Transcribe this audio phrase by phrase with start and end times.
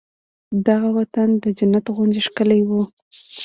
[0.65, 2.71] د هغه وطن د جنت غوندې ښکلی و